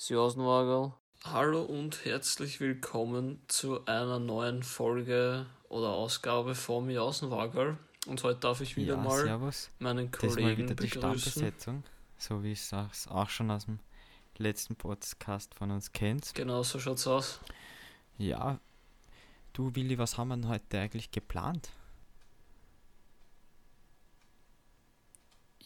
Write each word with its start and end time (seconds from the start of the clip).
Sjosenwagel. 0.00 0.92
Hallo 1.24 1.60
und 1.62 2.04
herzlich 2.04 2.60
willkommen 2.60 3.42
zu 3.48 3.84
einer 3.86 4.20
neuen 4.20 4.62
Folge 4.62 5.46
oder 5.68 5.88
Ausgabe 5.88 6.54
vom 6.54 6.88
Jausenwagel. 6.88 7.76
Und 8.06 8.22
heute 8.22 8.38
darf 8.38 8.60
ich 8.60 8.76
wieder 8.76 8.94
ja, 8.94 9.00
mal 9.00 9.24
servus. 9.24 9.70
meinen 9.80 10.12
Kollegen 10.12 10.56
wieder 10.56 10.74
die 10.76 10.86
begrüßen. 10.86 11.82
So 12.16 12.44
wie 12.44 12.52
es 12.52 12.72
auch, 12.72 12.90
auch 13.08 13.28
schon 13.28 13.50
aus 13.50 13.64
dem 13.64 13.80
letzten 14.36 14.76
Podcast 14.76 15.52
von 15.56 15.72
uns 15.72 15.90
kennt. 15.90 16.32
Genau, 16.32 16.62
so 16.62 16.78
schaut's 16.78 17.08
aus. 17.08 17.40
Ja, 18.18 18.60
du 19.52 19.74
Willi, 19.74 19.98
was 19.98 20.16
haben 20.16 20.28
wir 20.28 20.36
denn 20.36 20.48
heute 20.48 20.78
eigentlich 20.78 21.10
geplant? 21.10 21.70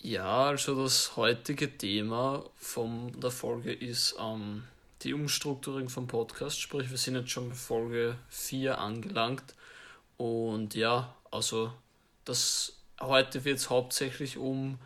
Ja, 0.03 0.47
also 0.47 0.83
das 0.83 1.17
heutige 1.17 1.79
Thema 1.79 2.45
von 2.57 3.21
der 3.21 3.31
Folge 3.31 3.73
ist 3.73 4.17
ähm, 4.21 4.65
die 5.03 5.15
Umstrukturierung 5.15 5.89
vom 5.89 6.09
Podcast. 6.09 6.61
Sprich, 6.61 6.91
wir 6.91 6.99
sind 6.99 7.15
jetzt 7.15 7.31
schon 7.31 7.51
bei 7.51 7.55
Folge 7.55 8.19
4 8.29 8.79
angelangt. 8.79 9.55
Und 10.17 10.75
ja, 10.75 11.15
also 11.31 11.73
das 12.25 12.81
heute 13.01 13.45
wird 13.45 13.59
es 13.59 13.71
hauptsächlich 13.71 14.39
um 14.39 14.79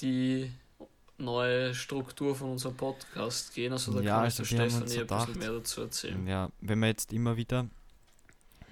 die 0.00 0.52
neue 1.16 1.74
Struktur 1.74 2.34
von 2.34 2.50
unserem 2.50 2.76
Podcast 2.76 3.54
gehen. 3.54 3.72
Also 3.72 3.94
da 3.94 4.00
Ja, 4.02 4.16
kann 4.18 4.28
ich 4.28 4.38
also 4.38 4.56
der 4.56 4.58
haben 4.58 4.82
uns 4.82 4.92
Stefanie 4.92 5.00
ein 5.00 5.26
bisschen 5.26 5.38
mehr 5.38 5.52
dazu 5.52 5.80
erzählen. 5.80 6.26
Ja, 6.26 6.50
wenn 6.60 6.80
wir 6.80 6.88
jetzt 6.88 7.14
immer 7.14 7.38
wieder 7.38 7.66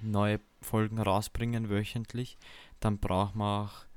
neue 0.03 0.39
Folgen 0.61 0.99
rausbringen 0.99 1.71
wöchentlich, 1.71 2.37
dann 2.81 2.99
brauchen 2.99 3.39
wir 3.39 3.63
auch 3.63 3.92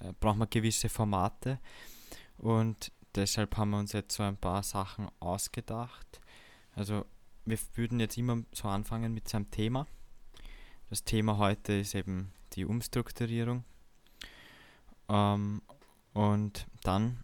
äh, 0.00 0.12
brauchen 0.18 0.38
wir 0.38 0.46
gewisse 0.46 0.88
Formate 0.88 1.58
und 2.38 2.92
deshalb 3.14 3.56
haben 3.56 3.70
wir 3.70 3.78
uns 3.78 3.92
jetzt 3.92 4.14
so 4.16 4.22
ein 4.22 4.36
paar 4.36 4.62
Sachen 4.62 5.08
ausgedacht. 5.20 6.20
Also 6.74 7.04
wir 7.44 7.58
würden 7.74 8.00
jetzt 8.00 8.16
immer 8.16 8.42
so 8.52 8.68
anfangen 8.68 9.12
mit 9.12 9.28
so 9.28 9.36
einem 9.36 9.50
Thema. 9.50 9.86
Das 10.88 11.04
Thema 11.04 11.38
heute 11.38 11.74
ist 11.74 11.94
eben 11.94 12.32
die 12.52 12.64
Umstrukturierung. 12.64 13.64
Ähm, 15.08 15.62
und 16.12 16.66
dann 16.82 17.22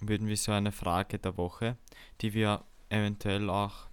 würden 0.00 0.26
wir 0.28 0.36
so 0.36 0.52
eine 0.52 0.72
Frage 0.72 1.18
der 1.18 1.36
Woche, 1.36 1.76
die 2.20 2.34
wir 2.34 2.64
eventuell 2.88 3.48
auch 3.50 3.86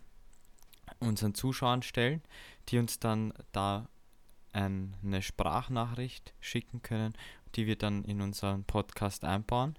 unseren 0.99 1.33
Zuschauern 1.33 1.81
stellen, 1.81 2.21
die 2.69 2.77
uns 2.77 2.99
dann 2.99 3.33
da 3.51 3.87
ein- 4.51 4.95
eine 5.03 5.21
Sprachnachricht 5.21 6.33
schicken 6.39 6.81
können, 6.81 7.13
die 7.55 7.67
wir 7.67 7.77
dann 7.77 8.03
in 8.05 8.21
unseren 8.21 8.63
Podcast 8.65 9.23
einbauen. 9.25 9.77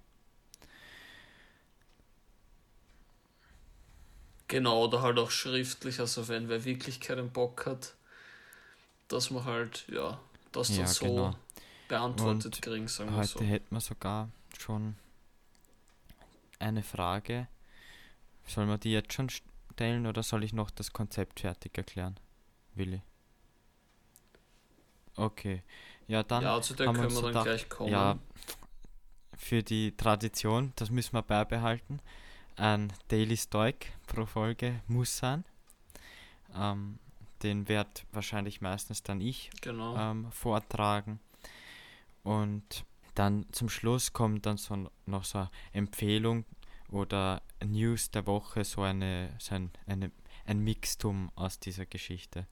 Genau, 4.48 4.84
oder 4.84 5.03
halt 5.03 5.19
auch 5.19 5.31
schriftlich, 5.31 6.00
also 6.00 6.28
wenn 6.28 6.48
wer 6.48 6.64
wirklich 6.64 6.98
keinen 7.00 7.31
Bock 7.31 7.66
hat, 7.66 7.94
dass 9.08 9.31
man 9.31 9.44
halt, 9.44 9.86
ja, 9.89 10.20
das 10.53 10.75
dann 10.75 10.86
Ja, 10.86 10.86
so 10.86 11.05
genau. 11.06 11.36
beantwortet 11.89 12.61
Und 12.61 12.62
kriegen, 12.62 12.89
sagen 12.89 13.14
wir 13.14 13.22
Heute 13.22 13.22
so. 13.22 13.47
hätten 13.47 13.75
wir 13.77 13.81
sogar 13.81 14.31
schon 14.59 14.97
eine 16.59 16.83
Frage. 16.83 17.47
Sollen 18.47 18.69
wir 18.69 18.78
die 18.78 18.92
jetzt 18.92 19.12
schon 19.14 19.31
stellen 19.31 20.06
oder 20.06 20.22
soll 20.22 20.44
ich 20.44 20.53
noch 20.55 20.70
das 20.70 20.92
Konzept 20.92 21.41
fertig 21.41 21.77
erklären, 21.78 22.19
Willi? 22.75 23.03
Okay, 25.16 25.62
ja 26.06 26.22
dann 26.22 26.42
Ja, 26.42 26.60
zu 26.60 26.74
der 26.74 26.86
haben 26.86 26.97
wir 26.97 27.02
können 27.02 27.14
wir 27.14 27.22
dann 27.22 27.28
gedacht, 27.30 27.44
gleich 27.44 27.69
kommen. 27.69 27.91
Ja, 27.91 28.19
für 29.36 29.62
die 29.62 29.97
Tradition, 29.97 30.72
das 30.77 30.91
müssen 30.91 31.14
wir 31.14 31.22
beibehalten. 31.22 32.00
Ein 32.56 32.92
Daily 33.08 33.36
Stoic 33.36 33.92
pro 34.06 34.27
Folge 34.27 34.80
muss 34.86 35.16
sein. 35.16 35.44
Ähm, 36.55 36.98
den 37.42 37.69
werd 37.69 38.06
wahrscheinlich 38.12 38.60
meistens 38.60 39.02
dann 39.02 39.20
ich 39.20 39.50
genau. 39.60 39.97
ähm, 39.97 40.31
vortragen. 40.31 41.20
Und 42.22 42.84
dann 43.15 43.47
zum 43.53 43.69
Schluss 43.69 44.12
kommt 44.12 44.47
dann 44.47 44.56
so 44.56 44.88
noch 45.06 45.25
so 45.25 45.38
eine 45.38 45.50
Empfehlung 45.72 46.44
oder 46.91 47.42
News 47.65 48.10
der 48.10 48.26
Woche, 48.26 48.65
so 48.65 48.82
eine, 48.82 49.34
so 49.38 49.54
ein, 49.54 49.71
eine, 49.86 50.10
ein 50.47 50.60
Mixtum 50.60 51.31
aus 51.34 51.59
dieser 51.59 51.86
Geschichte. 51.86 52.47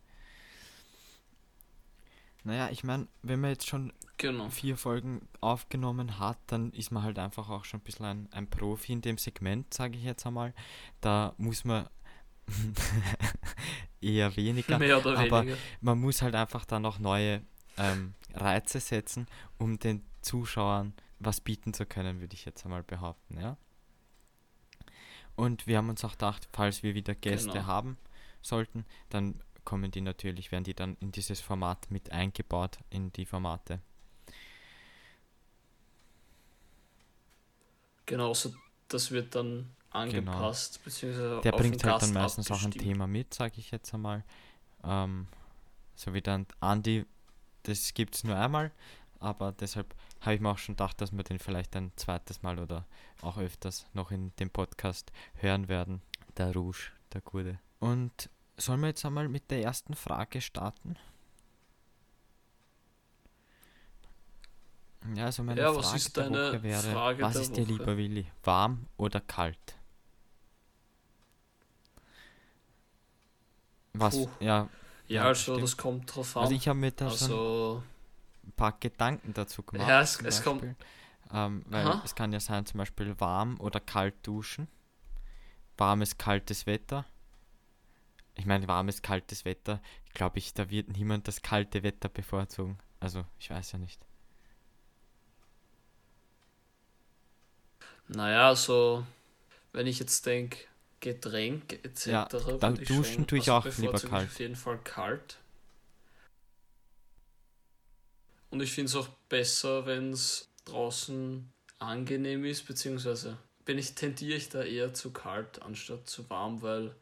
Naja, 2.45 2.71
ich 2.71 2.85
meine, 2.85 3.07
wenn 3.23 3.41
man 3.41 3.51
jetzt 3.51 3.69
schon 3.69 3.93
genau. 4.19 4.49
vier 4.51 4.77
Folgen 4.77 5.29
aufgenommen 5.41 6.19
hat, 6.19 6.39
dann 6.47 6.73
ist 6.73 6.91
man 6.91 7.03
halt 7.03 7.19
einfach 7.19 7.49
auch 7.49 7.65
schon 7.65 7.81
ein 7.81 7.85
bisschen 7.85 8.07
ein, 8.07 8.29
ein 8.33 8.51
Profi 8.51 8.93
in 8.93 9.01
dem 9.01 9.19
Segment, 9.19 9.73
sage 9.73 9.97
ich 9.97 10.05
jetzt 10.05 10.27
einmal. 10.27 10.55
Da 11.01 11.35
muss 11.37 11.65
man 11.65 11.89
eher 14.01 14.35
weniger, 14.37 14.75
aber 14.77 15.43
weniger. 15.43 15.57
man 15.81 16.01
muss 16.01 16.23
halt 16.23 16.35
einfach 16.35 16.65
dann 16.65 16.83
noch 16.83 16.99
neue 16.99 17.43
ähm, 17.79 18.15
Reize 18.35 18.81
setzen, 18.81 19.27
um 19.59 19.79
den 19.79 20.03
Zuschauern 20.21 20.95
was 21.19 21.41
bieten 21.41 21.73
zu 21.73 21.87
können, 21.87 22.21
würde 22.21 22.35
ich 22.35 22.45
jetzt 22.45 22.65
einmal 22.65 22.83
behaupten, 22.83 23.41
ja. 23.41 23.57
Und 25.37 25.67
wir 25.67 25.79
haben 25.79 25.89
uns 25.89 26.05
auch 26.05 26.13
gedacht, 26.13 26.49
falls 26.53 26.83
wir 26.83 26.95
wieder 26.95 27.15
Gäste 27.15 27.53
Genau. 27.53 27.67
haben 27.67 27.97
sollten, 28.43 28.85
dann 29.09 29.41
kommen 29.65 29.91
die 29.91 30.01
natürlich, 30.01 30.53
werden 30.53 30.65
die 30.65 30.75
dann 30.75 30.97
in 31.01 31.13
dieses 31.13 31.41
Format 31.41 31.91
mit 31.91 32.11
eingebaut, 32.13 32.79
in 32.91 33.13
die 33.13 33.27
Formate. 33.27 33.81
Genau, 38.07 38.35
so 38.35 38.53
das 38.89 39.11
wird 39.11 39.35
dann 39.35 39.71
angepasst, 39.91 40.83
beziehungsweise 40.85 41.29
Genau. 41.29 41.41
Der 41.41 41.55
auf 41.55 41.61
den 41.61 41.71
bringt 41.71 41.85
halt 41.85 42.03
dann 42.03 42.15
Gast 42.15 42.39
meistens 42.39 42.51
auch 42.51 42.65
ein. 42.65 42.71
Thema 42.73 43.07
mit, 43.07 43.33
sage 43.35 43.55
ich 43.59 43.71
jetzt 43.71 43.93
einmal. 43.95 44.25
Ähm, 44.85 45.27
so 45.95 46.13
wie 46.15 46.21
dann 46.21 46.47
Andi, 46.61 47.07
das 47.63 47.95
gibt 47.95 48.17
es 48.17 48.25
nur 48.25 48.37
einmal, 48.37 48.73
aber 49.21 49.53
deshalb 49.53 49.95
habe 50.21 50.35
ich 50.35 50.41
mir 50.41 50.51
auch 50.51 50.59
schon 50.59 50.75
gedacht, 50.75 51.01
dass 51.01 51.13
wir 51.13 51.23
den 51.25 51.39
vielleicht 51.39 51.77
ein 51.77 51.93
zweites 51.97 52.43
Mal 52.43 52.59
oder 52.59 52.87
auch 53.23 53.39
öfters 53.39 53.87
noch 53.93 54.11
in 54.11 54.33
dem 54.39 54.51
Podcast 54.51 55.13
hören 55.35 55.69
werden. 55.69 56.03
Der 56.37 56.53
Rouge, 56.53 56.91
der 57.13 57.21
Gute. 57.21 57.59
Und 57.79 58.31
sollen 58.57 58.81
wir 58.81 58.89
jetzt 58.89 59.05
einmal 59.05 59.29
mit 59.29 59.51
der 59.51 59.63
ersten 59.63 59.95
Frage 59.95 60.41
starten? 60.41 60.97
Ja, 65.15 65.25
also 65.27 65.43
meine 65.43 65.61
Ja, 65.61 65.73
Frage 65.73 65.79
was 65.87 65.95
ist 65.95 66.17
der 66.17 66.31
Woche 66.31 66.63
wäre, 66.63 66.83
Frage 66.93 67.23
was 67.23 67.37
ist 67.37 67.57
dir 67.57 67.65
lieber, 67.67 67.97
Willi? 67.97 68.27
Warm 68.45 68.87
oder 68.97 69.21
kalt? 69.21 69.77
Was, 73.95 74.15
Puh. 74.15 74.29
ja, 74.41 74.69
Ja, 75.09 75.25
also 75.25 75.53
stimmt. 75.53 75.65
das 75.65 75.77
kommt 75.77 76.15
drauf 76.15 76.37
an. 76.37 76.43
also 76.45 76.55
ich 76.55 76.67
habe 76.69 76.79
mir 76.79 76.93
da 76.93 77.07
also, 77.07 77.83
ein 78.47 78.53
paar 78.53 78.73
Gedanken 78.79 79.35
dazu 79.35 79.63
gemacht. 79.63 79.89
Ja, 79.89 80.01
es- 80.01 80.21
es 80.23 80.43
kommt-. 80.43 80.65
Ähm, 81.33 81.65
weil 81.69 81.87
Aha. 81.87 82.03
es 82.05 82.15
kann 82.15 82.33
ja 82.33 82.41
sein, 82.41 82.67
zum 82.67 82.79
Beispiel 82.79 83.19
warm 83.21 83.59
oder 83.61 83.81
kalt 83.81 84.15
duschen. 84.27 84.69
Warmes, 85.77 86.17
kaltes 86.17 86.67
Wetter. 86.67 87.05
Ich 88.35 88.47
meine, 88.47 88.67
warmes, 88.69 89.03
kaltes 89.03 89.45
Wetter, 89.45 89.81
glaube 90.15 90.39
ich, 90.39 90.55
da 90.55 90.71
wird 90.71 90.89
niemand 90.89 91.29
das 91.29 91.43
kalte 91.43 91.83
Wetter 91.83 92.09
bevorzugen. 92.09 92.79
Also, 93.01 93.25
ich 93.39 93.51
weiß 93.51 93.73
ja 93.73 93.79
nicht. 93.79 94.01
naja, 98.15 98.55
so, 98.55 99.07
wenn 99.73 99.87
ich 99.87 99.99
jetzt 99.99 100.25
denke, 100.27 100.59
Getränk 101.01 101.73
etc. 101.85 102.07
Ja, 102.07 102.25
da 102.27 102.47
würd 102.47 102.81
ich 102.81 102.89
duschen 102.89 103.27
tue 103.27 103.39
ich 103.39 103.51
also 103.51 103.69
auch 103.69 103.79
lieber 103.79 103.99
kalt. 103.99 104.27
Ich 104.27 104.33
auf 104.35 104.41
jeden 104.41 104.57
Fall 104.57 104.79
kalt. 104.79 105.39
Und 108.51 108.61
ich 108.63 108.73
finde 108.73 108.91
es 108.91 108.97
auch 108.97 109.09
besser, 109.29 109.87
wenn 109.87 110.13
es 110.13 110.49
draußen 110.65 111.51
angenehm 111.79 112.45
ist, 112.45 112.67
beziehungsweise 112.67 113.39
bin 113.65 113.79
ich, 113.79 113.95
tendiere 113.95 114.37
ich 114.37 114.49
da 114.49 114.63
eher 114.63 114.95
zu 114.95 115.11
kalt 115.11 115.63
anstatt 115.63 116.09
zu 116.09 116.29
warm, 116.31 116.63
weil 116.63 116.95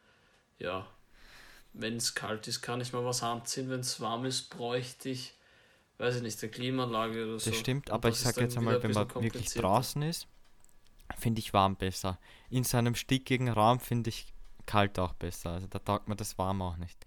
ja, 0.59 0.87
wenn 1.72 1.96
es 1.96 2.14
kalt 2.14 2.49
ist, 2.49 2.62
kann 2.62 2.81
ich 2.81 2.93
mal 2.93 3.05
was 3.05 3.22
anziehen. 3.22 3.70
Wenn 3.70 3.81
es 3.81 4.00
warm 4.00 4.25
ist, 4.25 4.50
bräuchte 4.50 5.08
ich, 5.08 5.34
weiß 5.99 6.17
ich 6.17 6.22
nicht, 6.22 6.43
eine 6.43 6.50
Klimaanlage 6.50 7.25
oder 7.25 7.38
so. 7.38 7.50
Das 7.50 7.58
stimmt, 7.58 7.90
aber 7.90 8.11
das 8.11 8.19
ich 8.19 8.25
sage 8.25 8.40
jetzt 8.43 8.56
einmal, 8.56 8.82
wenn 8.82 8.93
man 8.93 9.08
wirklich 9.22 9.55
draußen 9.55 10.02
ist, 10.02 10.26
finde 11.19 11.40
ich 11.40 11.52
warm 11.52 11.76
besser. 11.76 12.19
In 12.49 12.64
so 12.64 12.76
einem 12.76 12.94
stickigen 12.94 13.49
Raum 13.49 13.81
finde 13.81 14.11
ich 14.11 14.32
kalt 14.67 14.99
auch 14.99 15.14
besser. 15.14 15.50
Also 15.50 15.67
da 15.67 15.78
taugt 15.78 16.08
mir 16.08 16.17
das 16.17 16.38
warm 16.38 16.62
auch 16.62 16.76
nicht. 16.76 17.06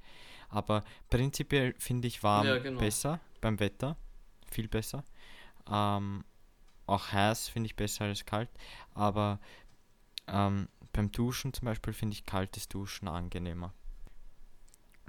Aber 0.50 0.84
prinzipiell 1.10 1.74
finde 1.80 2.08
ich 2.08 2.22
warm 2.24 2.46
Ja, 2.46 2.58
genau. 2.58 2.80
besser 2.80 3.20
beim 3.42 3.60
Wetter. 3.60 3.98
Viel 4.52 4.68
besser. 4.68 5.04
Ähm, 5.70 6.24
auch 6.86 7.12
heiß 7.12 7.48
finde 7.48 7.68
ich 7.68 7.76
besser 7.76 8.06
als 8.06 8.26
kalt. 8.26 8.50
Aber 8.94 9.40
ähm, 10.28 10.68
beim 10.92 11.12
Duschen 11.12 11.54
zum 11.54 11.66
Beispiel 11.66 11.94
finde 11.94 12.14
ich 12.14 12.26
kaltes 12.26 12.68
Duschen 12.68 13.08
angenehmer. 13.08 13.74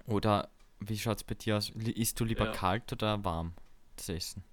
Oder 0.06 0.48
wie 0.80 0.98
schaut 0.98 1.18
es 1.18 1.24
bei 1.24 1.34
dir 1.34 1.56
aus? 1.56 1.70
Isst 1.70 2.20
du 2.20 2.24
lieber 2.24 2.46
Ja. 2.46 2.52
kalt 2.52 2.92
oder 2.92 3.24
warm 3.24 3.54
das 3.96 4.08
Essen? 4.08 4.44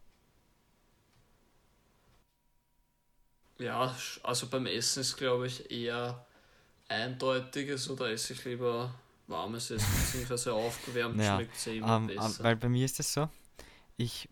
Ja, 3.60 3.96
also 4.24 4.48
beim 4.48 4.66
Essen 4.66 5.02
ist, 5.02 5.18
glaube 5.18 5.48
ich, 5.48 5.70
eher 5.70 6.26
Eindeutiges 6.90 7.90
oder 7.90 8.10
esse 8.12 8.34
ich 8.34 8.44
lieber 8.46 8.94
warmes 9.28 9.72
Essen, 9.72 9.88
beziehungsweise 10.02 10.54
aufgewärmt 10.54 11.18
Naja, 11.18 11.36
schmeckt 11.36 11.56
es 11.58 11.68
eh 11.68 11.78
immer 11.78 11.98
Ähm, 11.98 12.10
ähm, 12.10 12.16
besser. 12.16 12.44
weil 12.44 12.56
bei 12.56 12.70
mir 12.70 12.86
ist 12.86 13.00
es 13.00 13.14
so, 13.14 13.30
ich 13.98 14.30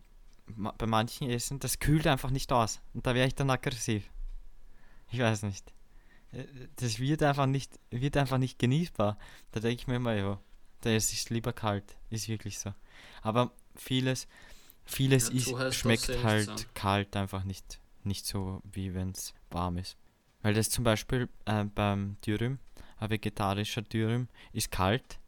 ma- 0.48 0.74
bei 0.78 0.88
manchen 0.88 1.30
Essen, 1.30 1.60
das 1.60 1.80
kühlt 1.80 2.08
einfach 2.08 2.32
nicht 2.32 2.52
aus. 2.52 2.82
Und 2.94 3.06
da 3.08 3.16
wäre 3.16 3.28
ich 3.28 3.36
dann 3.36 3.50
aggressiv. 3.52 4.10
Ich 5.12 5.20
weiß 5.20 5.44
nicht. 5.44 5.74
Äh, 6.34 6.46
Das 6.78 7.00
wird 7.00 7.24
einfach 7.24 7.46
nicht, 7.48 7.80
wird 7.92 8.18
einfach 8.18 8.38
nicht 8.38 8.60
genießbar. 8.60 9.18
Da 9.52 9.60
denke 9.60 9.82
ich 9.82 9.88
mir 9.88 9.98
immer, 9.98 10.14
ja, 10.16 10.40
da 10.82 10.90
ich 10.90 11.14
es 11.14 11.30
lieber 11.30 11.54
kalt. 11.54 11.96
Ist 12.10 12.28
wirklich 12.28 12.60
so. 12.60 12.74
Aber 13.22 13.52
vieles, 13.76 14.28
vieles 14.86 15.30
Ja, 15.30 15.68
ist, 15.68 15.76
schmeckt 15.76 16.24
halt 16.24 16.74
kalt 16.76 17.16
einfach 17.16 17.44
nicht, 17.44 17.80
nicht 18.04 18.26
so, 18.26 18.62
wie 18.64 18.94
wenn 18.94 19.12
es 19.12 19.34
warm 19.52 19.78
ist. 19.78 19.98
Weil 20.42 20.54
das 20.54 20.70
zum 20.70 20.84
Beispiel 20.84 21.28
äh, 21.46 21.66
beim 21.66 22.18
Dürüm, 22.26 22.60
ein 22.98 23.10
vegetarischer 23.10 23.82
Dürüm, 23.82 24.28
ist 24.54 24.72
kalt. 24.72 25.20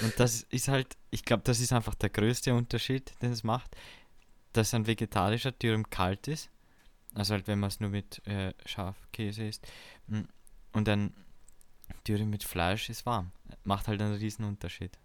Und 0.00 0.18
das 0.18 0.42
ist 0.50 0.68
halt, 0.68 0.96
ich 1.10 1.24
glaube, 1.24 1.42
das 1.44 1.60
ist 1.60 1.72
einfach 1.72 1.94
der 1.94 2.10
größte 2.10 2.54
Unterschied, 2.54 3.12
den 3.22 3.32
es 3.32 3.44
macht, 3.44 3.76
dass 4.52 4.74
ein 4.74 4.86
vegetarischer 4.86 5.52
Dürüm 5.52 5.88
kalt 5.90 6.28
ist. 6.28 6.50
Also 7.14 7.34
halt, 7.34 7.46
wenn 7.46 7.60
man 7.60 7.68
es 7.68 7.80
nur 7.80 7.90
mit 7.90 8.26
äh, 8.26 8.52
Schafkäse 8.66 9.44
isst. 9.44 9.66
Mm, 10.08 10.22
Und 10.72 10.88
ein 10.88 11.14
Dürüm 12.06 12.30
mit 12.30 12.42
Fleisch 12.44 12.90
ist 12.90 13.06
warm. 13.06 13.30
Macht 13.64 13.88
halt 13.88 14.00
einen 14.00 14.14
riesen 14.14 14.44
Unterschied. 14.44 14.98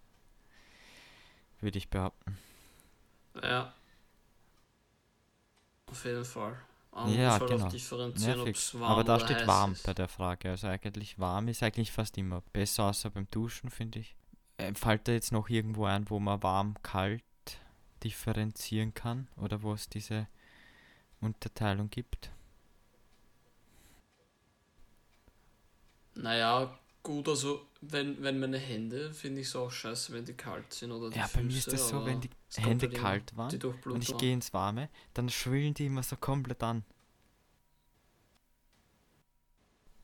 Würde 1.62 1.78
ich 1.78 1.90
behaupten. 1.90 2.38
Ja. 3.44 3.74
Auf 5.88 6.06
jeden 6.06 6.26
Fall. 6.26 6.58
Man 6.92 7.14
Ja, 7.14 7.32
muss 7.32 7.40
halt 7.40 7.50
genau. 7.52 7.66
auch 7.66 7.70
differenzieren, 7.72 8.40
ob 8.42 8.48
es 8.50 8.80
warm 8.80 8.92
Aber 8.92 9.04
da 9.04 9.20
steht 9.20 9.46
warm 9.48 9.72
ist. 9.74 9.84
bei 9.84 9.94
der 9.94 10.08
Frage. 10.08 10.50
Also 10.52 10.68
eigentlich 10.68 11.20
warm 11.20 11.48
ist 11.48 11.64
eigentlich 11.64 11.92
fast 11.92 12.18
immer 12.18 12.42
besser, 12.54 12.86
außer 12.86 13.10
beim 13.10 13.30
Duschen, 13.32 13.70
finde 13.70 14.00
ich. 14.00 14.16
Äh, 14.58 14.74
fällt 14.74 15.08
da 15.08 15.12
jetzt 15.14 15.32
noch 15.32 15.50
irgendwo 15.50 15.86
ein, 15.86 16.10
wo 16.10 16.20
man 16.20 16.42
warm-kalt 16.44 17.24
differenzieren 18.04 18.94
kann? 18.94 19.28
Oder 19.38 19.62
wo 19.64 19.74
es 19.74 19.90
diese 19.90 20.28
Unterteilung 21.22 21.90
gibt? 21.90 22.32
Naja, 26.16 26.78
gut, 27.04 27.28
also 27.30 27.66
wenn, 27.82 28.22
wenn 28.22 28.40
meine 28.40 28.58
Hände, 28.58 29.14
finde 29.14 29.42
ich 29.42 29.48
es 29.48 29.56
auch 29.56 29.72
scheiße, 29.72 30.14
wenn 30.14 30.26
die 30.26 30.34
kalt 30.34 30.74
sind 30.74 30.92
oder 30.92 31.10
die 31.10 31.18
Ja, 31.18 31.30
bei 31.34 31.42
mir 31.42 31.58
ist 31.58 31.72
das 31.72 31.90
so, 31.90 32.06
wenn 32.06 32.22
die 32.22 32.30
Hände 32.58 32.88
halt 32.88 32.96
kalt 32.96 33.38
waren 33.38 33.60
und 33.86 34.04
ich 34.04 34.18
gehe 34.18 34.34
ins 34.34 34.54
Warme, 34.54 34.90
dann 35.14 35.30
schwillen 35.30 35.74
die 35.74 35.86
immer 35.88 36.04
so 36.04 36.16
komplett 36.18 36.62
an. 36.64 36.84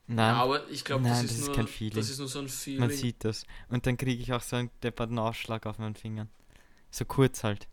Nein, 0.08 0.18
Ja, 0.18 0.34
aber 0.42 0.68
ich 0.70 0.84
glaube, 0.84 1.02
das, 1.02 1.12
Nein, 1.12 1.24
ist 1.24 1.30
das 1.32 1.38
ist 1.40 1.46
nur, 1.46 1.56
kein 1.56 1.66
Feeling. 1.66 1.96
das 1.96 2.10
ist 2.10 2.18
nur 2.18 2.28
so 2.28 2.38
ein 2.38 2.48
Feeling. 2.48 2.80
man 2.80 2.90
sieht 2.90 3.24
das. 3.24 3.44
Und 3.68 3.86
dann 3.86 3.96
kriege 3.96 4.22
ich 4.22 4.32
auch 4.32 4.42
so 4.42 4.56
einen 4.56 4.70
depperten 4.82 5.18
Ausschlag 5.18 5.66
auf 5.66 5.78
meinen 5.78 5.96
Fingern. 5.96 6.28
So 6.90 7.04
kurz 7.04 7.42
halt. 7.42 7.68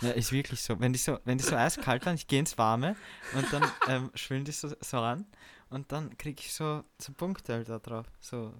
Ja, 0.00 0.10
ist 0.10 0.32
wirklich 0.32 0.62
so. 0.62 0.78
Wenn 0.80 0.92
die 0.92 0.98
so, 0.98 1.18
wenn 1.24 1.38
die 1.38 1.44
so 1.44 1.56
eiskalt 1.56 2.06
waren, 2.06 2.14
ich 2.14 2.26
gehe 2.26 2.38
ins 2.38 2.56
Warme 2.56 2.96
und 3.34 3.52
dann 3.52 3.70
ähm, 3.88 4.10
schwillen 4.14 4.44
die 4.44 4.52
so, 4.52 4.72
so 4.80 4.98
an 4.98 5.26
und 5.70 5.90
dann 5.92 6.16
kriege 6.16 6.40
ich 6.40 6.52
so, 6.52 6.84
so 6.98 7.12
Punkte 7.12 7.54
halt 7.54 7.68
da 7.68 7.78
drauf. 7.78 8.06
So 8.20 8.54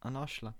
einen 0.00 0.16
Ausschlag. 0.16 0.54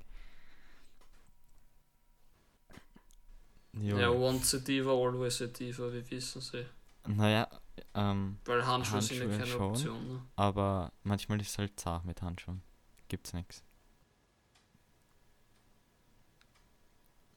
Jo. 3.74 3.96
ja, 3.96 4.10
once 4.10 4.54
a 4.54 4.58
diva, 4.58 4.92
always 4.92 5.40
a 5.40 5.46
diva, 5.46 5.90
wir 5.90 6.10
wissen 6.10 6.40
sie. 6.42 6.66
Naja, 7.06 7.48
ähm, 7.94 8.38
Weil 8.44 8.66
Handschuhe, 8.66 9.00
sind 9.00 9.18
ja 9.18 9.24
Handschuhe 9.24 9.38
keine 9.38 9.50
schon. 9.50 9.70
Option. 9.70 10.08
Ne? 10.08 10.22
aber 10.36 10.92
manchmal 11.02 11.40
ist 11.40 11.50
es 11.50 11.58
halt 11.58 11.80
zart 11.80 12.04
mit 12.04 12.20
Handschuhen. 12.20 12.62
Gibt's 13.08 13.32
nix. 13.32 13.62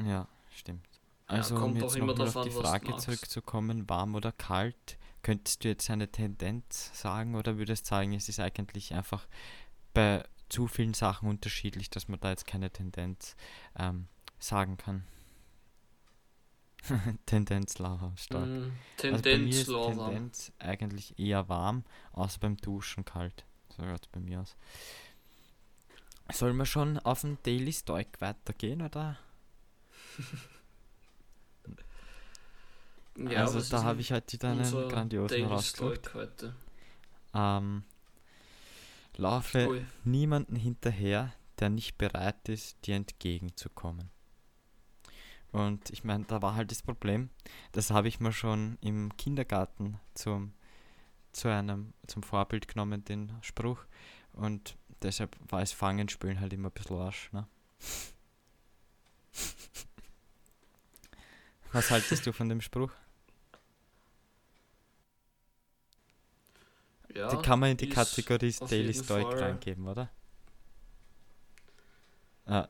Ja, 0.04 0.28
stimmt. 0.52 0.86
Also, 1.28 1.56
kommt 1.56 1.76
um 1.76 1.78
auch 1.78 1.84
jetzt 1.84 1.96
immer 1.96 2.08
nochmal 2.08 2.28
drauf 2.28 2.36
auf 2.36 2.44
die 2.48 2.56
an, 2.56 2.64
Frage 2.64 2.98
zurückzukommen, 2.98 3.90
warm 3.90 4.16
oder 4.16 4.32
kalt, 4.32 4.98
könntest 5.26 5.64
du 5.64 5.70
jetzt 5.70 5.90
eine 5.90 6.12
Tendenz 6.12 6.92
sagen 6.94 7.34
oder 7.34 7.58
würdest 7.58 7.88
sagen, 7.88 8.14
es 8.14 8.30
ist 8.30 8.40
eigentlich 8.40 8.94
einfach 8.94 9.28
bei 9.92 10.24
zu 10.50 10.68
vielen 10.68 10.94
Sachen 10.94 11.28
unterschiedlich, 11.28 11.90
dass 11.90 12.08
man 12.08 12.20
da 12.20 12.30
jetzt 12.30 12.46
keine 12.46 12.70
Tendenz 12.70 13.36
ähm, 13.76 14.08
sagen 14.38 14.78
kann? 14.78 15.04
Tendenz 17.26 17.80
lava, 17.80 18.14
stark. 18.16 18.46
Mm, 18.46 18.72
Also 19.02 19.22
Tendenz 19.24 19.56
ist 19.56 19.68
lauwarm. 19.68 20.12
Tendenz 20.12 20.52
eigentlich 20.60 21.18
eher 21.18 21.50
warm, 21.50 21.86
außer 22.12 22.40
beim 22.40 22.58
Duschen 22.58 23.04
kalt. 23.04 23.46
So 23.76 23.82
schaut 23.82 24.08
bei 24.12 24.20
mir 24.20 24.42
aus. 24.42 24.56
Sollen 26.32 26.56
wir 26.56 26.68
schon 26.68 27.00
auf 27.00 27.22
den 27.22 27.40
Daily 27.42 27.74
Stoic 27.74 28.22
weitergehen, 28.22 28.84
oder? 28.84 29.18
Ja, 33.18 33.42
also 33.42 33.62
da 33.62 33.84
habe 33.84 34.02
ich 34.02 34.12
heute 34.12 34.34
wieder 34.34 34.50
einen 34.50 34.90
grandiosen 34.90 35.50
heute. 35.50 36.54
Ähm, 37.34 37.84
laufe 39.16 39.68
Ui. 39.70 39.86
niemanden 40.04 40.56
hinterher, 40.56 41.34
der 41.60 41.70
nicht 41.70 41.98
bereit 41.98 42.50
ist, 42.50 42.86
dir 42.86 42.96
entgegenzukommen. 42.96 44.10
Und 45.52 45.90
ich 45.92 46.04
meine, 46.04 46.26
da 46.26 46.42
war 46.42 46.56
halt 46.56 46.72
das 46.72 46.82
Problem, 46.82 47.30
das 47.72 47.90
habe 47.90 48.10
ich 48.10 48.20
mir 48.20 48.34
schon 48.34 48.78
im 48.82 49.16
Kindergarten 49.16 49.98
zum, 50.14 50.52
zu 51.32 51.48
einem, 51.48 51.94
zum 52.08 52.24
Vorbild 52.24 52.68
genommen, 52.68 53.06
den 53.06 53.32
Spruch. 53.42 53.86
Und 54.34 54.76
deshalb 55.02 55.38
war 55.48 55.62
es 55.62 55.72
Fangenspielen 55.72 56.42
halt 56.42 56.52
immer 56.52 56.68
ein 56.68 56.74
bisschen 56.74 56.98
Arsch. 56.98 57.32
Ne? 57.32 57.48
Was 61.76 61.92
haltest 61.92 62.26
du 62.26 62.32
von 62.32 62.48
dem 62.48 62.62
Spruch? 62.62 62.90
Ja, 67.14 67.28
Die 67.28 67.42
kann 67.42 67.60
man 67.60 67.72
in 67.72 67.78
die 67.78 67.90
Kategorie 67.90 68.56
Daily 68.70 68.94
Stoic 68.94 69.24
Fall- 69.28 69.40
reingeben, 69.40 69.86
oder? 69.86 70.10
Ah, 72.46 72.70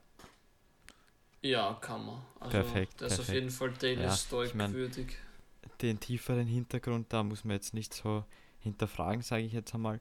ja, 1.44 1.78
kann 1.82 2.04
man. 2.04 2.22
Also, 2.40 2.50
Perfekt, 2.58 3.00
Der 3.02 3.08
ist 3.10 3.20
auf 3.20 3.30
jeden 3.30 3.52
Fall 3.52 3.74
Daily 3.74 4.02
Ja, 4.02 4.16
Stoic 4.16 4.50
ich 4.50 4.56
mein- 4.56 4.74
würdig. 4.74 5.20
den 5.84 6.00
tieferen 6.00 6.48
Hintergrund, 6.48 7.14
da 7.14 7.22
muss 7.22 7.44
man 7.44 7.58
jetzt 7.58 7.76
nicht 7.76 7.94
so 7.94 8.26
hinterfragen, 8.60 9.22
sage 9.22 9.44
ich 9.44 9.54
jetzt 9.54 9.76
einmal. 9.76 10.00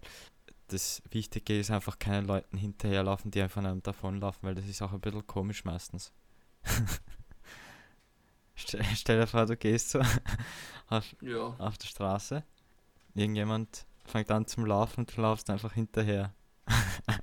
Das 0.68 1.02
Wichtige 1.10 1.58
ist 1.60 1.70
einfach 1.70 1.98
keinen 1.98 2.26
Leuten 2.26 2.56
hinterherlaufen, 2.56 3.30
die 3.30 3.42
einfach 3.42 3.62
einem 3.62 3.82
davonlaufen, 3.82 4.40
weil 4.44 4.54
das 4.54 4.64
ist 4.66 4.80
auch 4.80 4.92
ein 4.94 5.00
bisschen 5.00 5.26
komisch 5.26 5.64
meistens. 5.66 6.10
Stell, 8.94 9.20
dir 9.20 9.26
vor, 9.26 9.46
du 9.46 9.56
gehst 9.56 9.90
so 9.90 10.00
auf, 10.88 11.04
Ja. 11.20 11.56
auf 11.58 11.78
der 11.78 11.88
Straße, 11.88 12.42
irgendjemand 13.14 13.86
fängt 14.06 14.30
an 14.30 14.46
zum 14.46 14.66
Laufen 14.66 15.00
und 15.02 15.16
du 15.16 15.20
laufst 15.22 15.50
einfach 15.50 15.72
hinterher. 15.74 16.34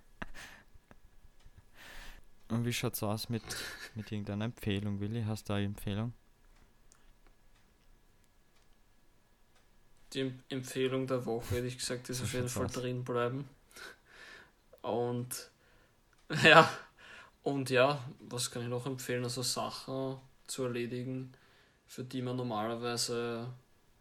und 2.50 2.66
wie 2.66 2.74
schaut's 2.74 3.02
aus 3.04 3.30
mit, 3.30 3.42
mit 3.96 4.12
irgendeiner 4.12 4.46
Empfehlung, 4.46 5.00
Willi? 5.00 5.24
Hast 5.24 5.50
du 5.50 5.54
eine 5.54 5.66
Empfehlung? 5.66 6.14
Die 10.14 10.20
Em- 10.22 10.44
Empfehlung 10.50 11.08
der 11.08 11.26
Woche, 11.26 11.56
hätte 11.56 11.66
ich 11.66 11.80
gesagt, 11.80 12.08
ist 12.10 12.20
So 12.20 12.24
auf 12.24 12.34
jeden 12.34 12.50
Fall 12.50 12.66
aus. 12.66 12.68
drin 12.68 13.04
bleiben. 13.04 13.50
Und 14.82 15.52
ja, 16.44 16.70
und 17.44 17.72
ja, 17.72 18.04
was 18.22 18.52
kann 18.52 18.64
ich 18.64 18.70
noch 18.70 18.88
empfehlen? 18.88 19.26
Also 19.26 19.44
Sachen 19.44 20.20
zu 20.48 20.64
erledigen, 20.64 21.34
für 21.88 22.04
die 22.04 22.22
man 22.22 22.36
normalerweise, 22.38 23.48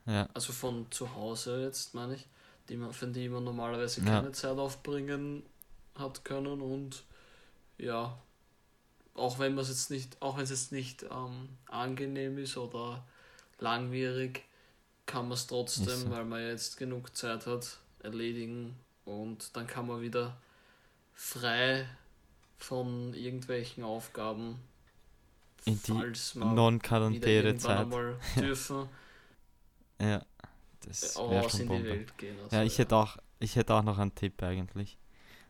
Ja, 0.07 0.29
also 0.35 0.53
von 0.53 0.91
zu 0.91 1.15
Hause 1.15 1.63
jetzt 1.65 1.95
meine 1.95 2.15
ich, 2.15 2.27
die 2.69 2.77
man, 2.77 2.93
für 2.93 3.07
die 3.07 3.29
man 3.29 3.45
normalerweise 3.45 4.01
Ja. 4.01 4.07
keine 4.07 4.33
Zeit 4.33 4.59
aufbringen 4.59 5.43
hat 5.95 6.25
können 6.25 6.61
und 6.61 7.05
ja, 7.79 8.17
auch 9.15 9.39
wenn 9.39 9.55
man 9.55 9.63
es 9.63 9.69
jetzt 9.71 9.91
nicht, 9.91 10.21
auch 10.23 10.37
wenn 10.37 10.45
es 10.45 10.51
jetzt 10.51 10.73
nicht 10.73 11.03
ähm, 11.05 11.49
angenehm 11.67 12.39
ist 12.39 12.57
oder 12.57 13.05
langwierig, 13.59 14.45
kann 15.07 15.25
man 15.25 15.33
es 15.33 15.47
trotzdem, 15.47 15.87
so. 15.87 16.11
weil 16.11 16.25
man 16.25 16.41
jetzt 16.47 16.77
genug 16.77 17.17
Zeit 17.17 17.47
hat, 17.47 17.79
erledigen 18.03 18.77
und 19.05 19.57
dann 19.57 19.67
kann 19.67 19.87
man 19.87 20.01
wieder 20.01 20.37
frei 21.15 21.87
von 22.59 23.13
irgendwelchen 23.15 23.85
Aufgaben, 23.85 24.61
In 25.65 25.81
die 25.83 25.93
falls 25.93 26.35
man 26.35 26.49
wieder 26.53 26.55
non-quarantäre 26.63 27.49
irgendwann 27.49 27.59
Zeit. 27.59 27.79
einmal 27.79 28.19
dürfen, 28.37 28.89
Ja, 30.01 30.23
das 30.87 31.17
auch 31.17 31.31
wäre 31.31 31.51
schon 31.51 31.67
Bombe. 31.67 32.07
Gehen. 32.17 32.37
Also, 32.45 32.57
Ja, 32.57 32.63
ich 32.63 32.79
hätte 32.79 32.97
auch, 32.97 33.19
ich 33.39 33.57
hätte 33.57 33.75
auch 33.75 33.83
noch 33.83 33.99
einen 33.99 34.15
Tipp 34.15 34.43
eigentlich. 34.43 34.97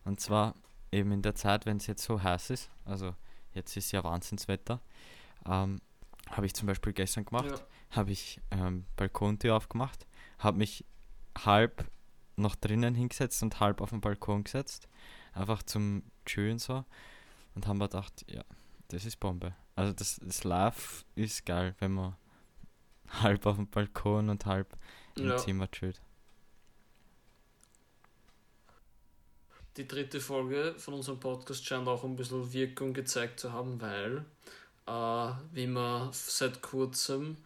Und 0.05 0.21
zwar 0.21 0.55
eben 0.91 1.13
in 1.13 1.23
der 1.23 1.35
Zeit, 1.37 1.67
wenn 1.67 1.77
es 1.77 1.87
jetzt 1.87 2.03
so 2.03 2.21
heiß 2.23 2.51
ist, 2.51 2.71
also 2.85 3.15
jetzt 3.55 3.77
ist 3.77 3.93
ja 3.93 4.03
Wahnsinnswetter, 4.03 4.81
ähm, 5.47 5.81
habe 6.31 6.47
ich 6.47 6.55
zum 6.55 6.67
Beispiel 6.67 6.93
gestern 6.93 7.25
gemacht, 7.25 7.47
Ja. 7.47 7.61
habe 7.97 8.11
ich 8.11 8.41
ähm, 8.51 8.87
Balkontür 8.97 9.55
aufgemacht, 9.57 10.07
habe 10.39 10.59
mich 10.59 10.85
halb 11.39 11.85
noch 12.37 12.57
drinnen 12.57 12.95
hingesetzt 12.95 13.43
und 13.43 13.61
halb 13.61 13.81
auf 13.81 13.91
den 13.91 14.01
Balkon 14.01 14.43
gesetzt, 14.45 14.89
einfach 15.33 15.63
zum 15.63 16.03
Chillen 16.27 16.59
so. 16.59 16.85
Und 17.55 17.67
haben 17.67 17.79
wir 17.79 17.89
gedacht, 17.89 18.25
ja, 18.29 18.43
das 18.91 19.05
ist 19.05 19.19
Bombe. 19.19 19.55
Also 19.77 19.93
das, 19.93 20.21
das 20.23 20.45
Live 20.45 21.05
ist 21.15 21.47
geil, 21.47 21.75
wenn 21.79 21.93
man 21.93 22.17
halb 23.23 23.47
auf 23.47 23.57
dem 23.57 23.69
Balkon 23.69 24.29
und 24.29 24.47
halb 24.47 24.77
im 25.17 25.29
Ja. 25.29 25.37
Zimmer 25.37 25.71
chillt. 25.71 26.01
Die 29.77 29.87
dritte 29.87 30.21
Folge 30.21 30.75
von 30.77 30.95
unserem 30.95 31.21
Podcast 31.21 31.65
scheint 31.65 31.89
auch 31.89 32.05
ein 32.05 32.17
bisschen 32.17 32.53
Wirkung 32.53 32.93
gezeigt 32.93 33.41
zu 33.41 33.53
haben, 33.53 33.81
weil, 33.81 34.25
äh, 34.87 35.33
wie 35.55 35.67
man 35.67 36.13
seit 36.13 36.61
kurzem 36.61 37.37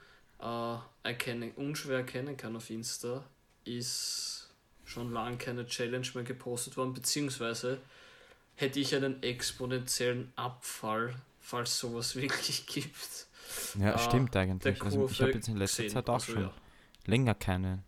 äh, 0.40 0.76
erkennen, 1.02 1.52
unschwer 1.52 1.98
erkennen 1.98 2.36
kann 2.36 2.56
auf 2.56 2.70
Insta, 2.70 3.22
ist 3.64 4.50
schon 4.84 5.12
lange 5.12 5.36
keine 5.36 5.66
Challenge 5.66 6.06
mehr 6.14 6.24
gepostet 6.24 6.76
worden, 6.76 6.94
beziehungsweise 6.94 7.78
hätte 8.56 8.80
ich 8.80 8.94
einen 8.94 9.22
exponentiellen 9.22 10.32
Abfall, 10.36 11.14
falls 11.44 11.78
sowas 11.78 12.16
wirklich 12.24 12.66
gibt. 12.66 13.28
Ja, 13.78 13.94
Ah, 13.94 13.98
stimmt 13.98 14.34
eigentlich. 14.34 14.82
Also 14.82 15.06
ich 15.08 15.20
habe 15.20 15.32
jetzt 15.32 15.48
in 15.48 15.56
letzter 15.56 15.84
gesehen. 15.84 15.94
Zeit 15.94 16.08
auch 16.08 16.14
Also, 16.14 16.32
schon 16.32 16.42
ja. 16.42 16.54
länger 17.04 17.34
keine, 17.34 17.84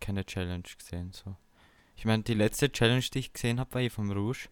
keine 0.00 0.24
Challenge 0.24 0.62
gesehen. 0.78 1.12
So. 1.12 1.36
Ich 1.96 2.04
meine, 2.04 2.22
die 2.22 2.34
letzte 2.34 2.70
Challenge, 2.70 3.04
die 3.12 3.18
ich 3.18 3.32
gesehen 3.32 3.58
habe, 3.60 3.74
war 3.74 3.80
eh 3.82 3.90
vom 3.90 4.10
Rouge. 4.10 4.48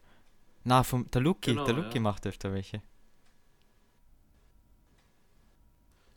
Na, 0.65 0.83
vom 0.83 1.11
der 1.11 1.23
Luki. 1.23 1.53
Genau, 1.53 1.65
der 1.65 1.75
Luki 1.75 1.95
ja. 1.97 2.01
macht 2.01 2.27
öfter 2.27 2.53
welche. 2.53 2.83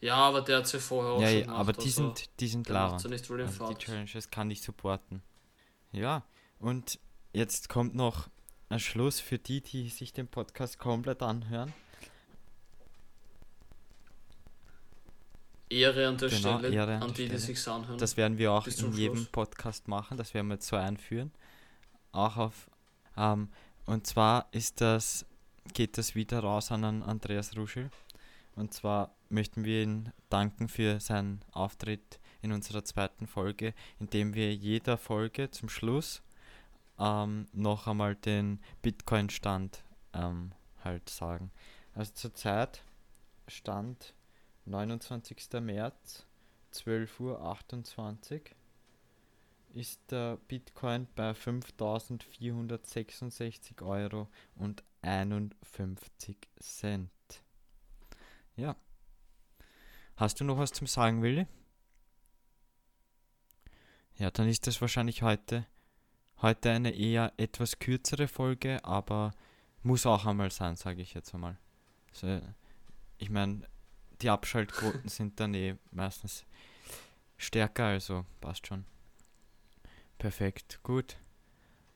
Ja, 0.02 0.16
aber 0.18 0.42
der 0.42 0.58
hat 0.58 0.68
sie 0.68 0.80
vorher 0.80 1.14
auch 1.14 1.22
Ja, 1.22 1.28
schon 1.30 1.38
ja, 1.40 1.46
gemacht, 1.46 1.60
aber 1.60 1.74
die 1.74 1.80
also 1.86 2.08
sind, 2.16 2.40
die 2.40 2.48
sind 2.48 2.70
weil 2.70 2.76
er 2.76 3.48
Also 3.48 3.74
die. 3.74 3.86
Challenges 3.86 4.30
kann 4.30 4.52
ich 4.52 4.62
supporten. 4.62 5.24
Ja, 5.92 6.24
und 6.60 7.00
jetzt 7.34 7.70
kommt 7.70 7.96
noch 7.96 8.30
ein 8.70 8.80
Schluss 8.80 9.20
für 9.20 9.38
die, 9.38 9.62
die 9.62 9.90
sich 9.90 10.14
den 10.14 10.28
Podcast 10.28 10.80
komplett 10.80 11.22
anhören. 11.22 11.74
Ehre 15.70 16.08
an 16.08 16.18
der 16.18 16.30
Genau, 16.30 16.60
Stelle, 16.60 16.76
Ehre 16.76 16.96
an 16.96 17.04
an 17.04 17.14
die, 17.14 17.28
die 17.28 17.38
sich's 17.38 17.68
anhören. 17.68 17.98
Das 17.98 18.18
werden 18.18 18.38
wir 18.38 18.52
auch 18.52 18.68
in 18.68 18.74
zum 18.74 18.94
jedem 18.94 19.18
Schluss. 19.18 19.30
Podcast 19.30 19.88
machen. 19.88 20.18
Das 20.18 20.34
werden 20.34 20.48
wir 20.48 20.56
jetzt 20.56 20.68
so 20.68 20.76
einführen. 20.76 21.32
Auch 22.12 22.38
auf. 22.38 22.70
Ähm, 23.18 23.50
und 23.86 24.08
zwar 24.08 24.48
ist 24.52 24.82
das, 24.82 25.26
geht 25.74 25.98
das 25.98 26.16
wieder 26.16 26.40
raus 26.40 26.72
an 26.72 26.84
Andreas 27.04 27.56
Ruschel. 27.58 27.90
Und 28.56 28.74
zwar 28.74 29.16
möchten 29.30 29.66
wir 29.66 29.84
ihn 29.84 30.12
danken 30.30 30.68
für 30.68 31.00
seinen 31.00 31.42
Auftritt 31.52 32.20
in 32.42 32.52
unserer 32.52 32.86
zweiten 32.86 33.28
Folge, 33.28 33.74
indem 34.00 34.34
wir 34.34 34.54
jeder 34.54 34.98
Folge 34.98 35.50
zum 35.50 35.68
Schluss 35.68 36.22
ähm, 37.00 37.48
noch 37.54 37.88
einmal 37.88 38.16
den 38.16 38.60
Bitcoin-Stand 38.82 39.86
ähm, 40.14 40.52
halt 40.84 41.08
sagen. 41.10 41.52
Also 41.94 42.12
zurzeit 42.14 42.84
Stand 43.48 44.14
29. 44.66 45.38
März 45.62 46.26
12.28 46.74 48.34
Uhr 48.34 48.42
ist 49.74 50.02
der 50.10 50.38
Bitcoin 50.48 51.08
bei 51.16 51.32
5.466 51.32 53.86
Euro 53.86 54.28
und 54.56 54.84
51 55.02 56.38
Cent. 56.60 57.12
Ja. 58.56 58.78
Hast 60.16 60.40
du 60.40 60.46
noch 60.46 60.58
was 60.58 60.72
zum 60.72 60.88
Sagen, 60.88 61.22
Willi? 61.22 61.46
Ja, 64.18 64.32
dann 64.32 64.48
ist 64.48 64.66
das 64.66 64.80
wahrscheinlich 64.80 65.24
heute, 65.24 65.66
heute 66.42 66.72
eine 66.72 66.92
eher 66.92 67.34
etwas 67.38 67.80
kürzere 67.80 68.28
Folge, 68.28 68.84
aber 68.84 69.32
muss 69.84 70.06
auch 70.06 70.26
einmal 70.26 70.52
sein, 70.52 70.76
sage 70.76 71.02
ich 71.02 71.14
jetzt 71.14 71.34
einmal. 71.34 71.58
Also, 72.12 72.42
ich 73.18 73.30
meine, 73.30 73.62
die 74.22 74.30
Abschaltquoten 74.30 75.10
sind 75.10 75.40
dann 75.40 75.54
eh 75.54 75.76
meistens 75.92 76.46
stärker, 77.38 77.86
also 77.86 78.26
passt 78.42 78.68
schon. 78.68 78.86
Perfekt, 80.18 80.80
gut. 80.84 81.18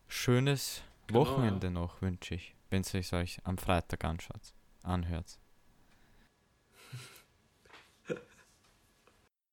Schönes 0.08 0.84
Genau, 1.08 1.22
Wochenende 1.22 1.72
noch 1.72 2.01
wünsche 2.01 2.36
ich, 2.36 2.55
wenn 2.69 2.81
es 2.81 3.13
euch 3.13 3.39
am 3.43 3.58
Freitag 3.58 4.03
anschaut, 4.05 4.53
anhört. 4.84 5.39